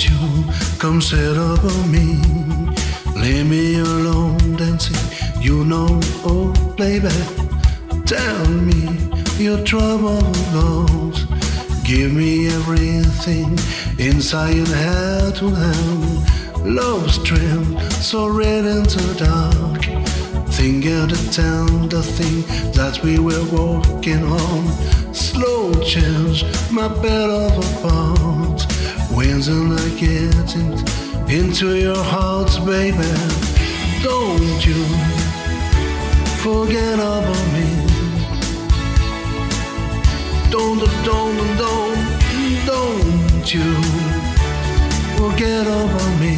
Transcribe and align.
Don't 0.00 0.12
you 0.12 0.52
come 0.78 1.00
sit 1.02 1.36
up 1.36 1.62
on 1.62 1.92
me. 1.92 2.22
Leave 3.16 3.46
me 3.46 3.80
alone 3.80 4.56
dancing. 4.56 4.96
You 5.42 5.64
know, 5.64 6.00
oh, 6.24 6.54
playback. 6.76 7.28
Tell 8.06 8.48
me 8.48 8.96
your 9.36 9.62
trouble 9.62 10.22
goes. 10.52 11.24
Give 11.84 12.12
me 12.14 12.48
everything 12.48 13.58
inside 13.98 14.56
and 14.56 14.68
head 14.68 15.34
to 15.36 15.50
hand. 15.50 16.74
Love 16.74 17.10
stream 17.10 17.78
so 18.00 18.28
red 18.28 18.64
into 18.64 19.02
dark. 19.22 19.84
Think 20.54 20.86
of 20.86 21.10
the 21.10 21.88
the 21.90 22.02
thing 22.02 22.42
that 22.72 23.00
we 23.02 23.18
were 23.18 23.44
walking 23.52 24.24
on. 24.24 25.12
Slow 25.12 25.74
change, 25.82 26.44
my 26.70 26.88
bed 26.88 27.28
of 27.28 27.58
apart. 27.76 28.79
When's 29.40 29.80
I 29.80 29.88
get 29.98 30.54
it 30.54 31.30
into 31.30 31.74
your 31.74 31.96
heart, 31.96 32.52
baby? 32.66 33.08
Don't 34.02 34.66
you 34.66 34.84
forget 36.44 36.98
about 36.98 37.46
me. 37.54 37.68
Don't, 40.50 40.80
don't, 41.06 41.56
don't, 41.56 41.96
don't 42.66 43.54
you 43.54 43.72
forget 45.16 45.66
about 45.66 46.20
me. 46.20 46.36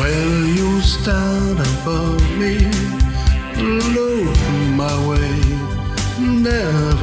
Well, 0.00 0.46
you 0.58 0.80
stand 0.80 1.60
above 1.60 2.20
me, 2.36 2.58
look 3.94 4.36
my 4.74 5.08
way, 5.08 5.30
never 6.18 6.97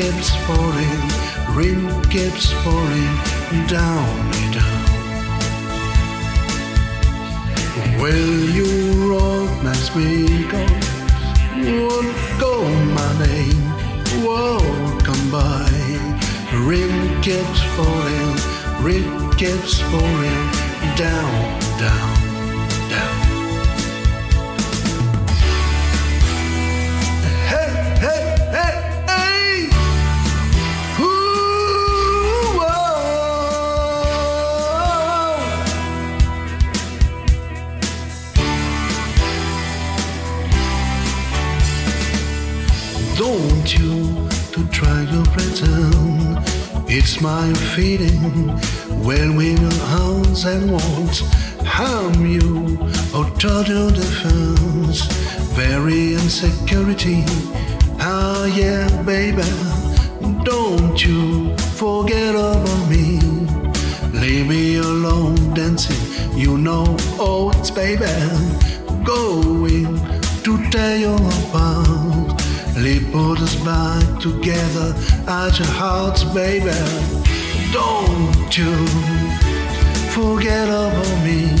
keeps 0.00 0.30
falling, 0.46 1.00
rain 1.56 2.02
keeps 2.04 2.52
falling 2.62 3.14
down 3.66 4.30
me 4.30 4.42
down. 4.54 4.84
Well, 8.00 8.34
you 8.58 8.68
recognize 9.12 9.96
me, 9.96 10.44
won't 11.80 12.16
go 12.38 12.62
my 12.94 13.10
name, 13.26 13.64
won't 14.24 15.04
come 15.04 15.30
by. 15.32 15.68
Rain 16.68 17.20
keeps 17.20 17.60
falling, 17.74 18.36
rain 18.84 19.30
keeps 19.32 19.80
falling 19.80 20.44
down, 20.96 21.60
down, 21.80 22.90
down. 22.90 23.27
Don't 43.18 43.76
you 43.76 44.28
to 44.52 44.64
try 44.68 45.04
to 45.04 45.22
pretend 45.32 46.38
it's 46.88 47.20
my 47.20 47.52
feeling 47.74 48.46
when 49.04 49.34
we 49.34 49.54
know 49.54 49.78
hands 49.96 50.44
and 50.44 50.70
won't 50.70 51.18
harm 51.66 52.24
you 52.24 52.78
or 53.12 53.28
total 53.36 53.90
defense. 53.90 55.02
Very 55.58 56.14
insecurity. 56.14 57.24
Ah, 57.98 58.44
yeah, 58.46 58.86
baby. 59.02 59.42
Don't 60.44 61.04
you 61.04 61.56
forget 61.74 62.36
about 62.36 62.88
me. 62.88 63.18
Leave 64.12 64.46
me 64.46 64.76
alone 64.76 65.54
dancing. 65.54 66.38
You 66.38 66.56
know, 66.56 66.96
oh, 67.18 67.50
it's 67.56 67.72
baby. 67.72 68.06
Going 69.02 69.98
to 70.44 70.70
tear 70.70 70.96
you 70.98 71.16
apart. 71.16 71.97
Put 72.78 73.40
us 73.40 73.56
back 73.64 74.20
together 74.20 74.94
at 75.26 75.58
your 75.58 75.66
hearts, 75.66 76.22
baby. 76.22 76.70
Don't 77.72 78.56
you 78.56 78.86
forget 80.14 80.68
about 80.68 81.24
me. 81.24 81.56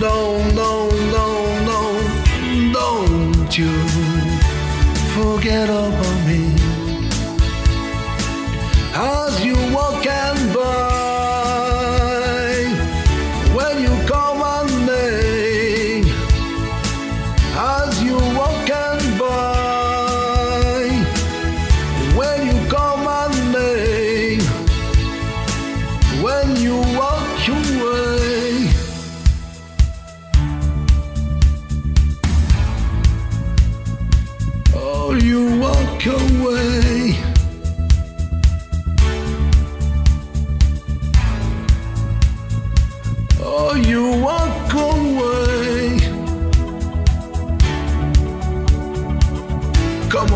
Don't, 0.00 0.56
don't, 0.56 0.90
don't, 1.12 1.64
don't, 1.70 2.72
don't 2.72 3.56
you 3.56 3.72
forget 5.14 5.68
about 5.68 6.13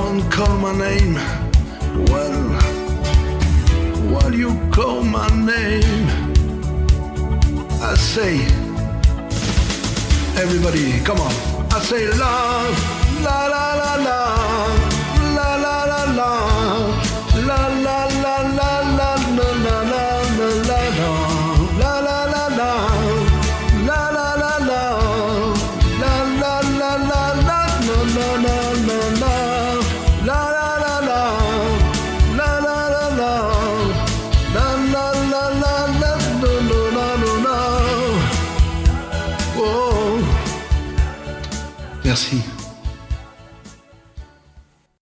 On, 0.08 0.22
call 0.30 0.56
my 0.56 0.72
name. 0.72 1.14
Well, 2.08 2.42
what 4.10 4.32
you 4.32 4.58
call 4.70 5.02
my 5.02 5.28
name? 5.28 6.08
I 7.82 7.94
say, 7.94 8.36
everybody, 10.42 10.98
come 11.00 11.20
on. 11.20 11.32
I 11.72 11.80
say, 11.80 12.06
la, 12.16 12.97
See. 42.18 42.57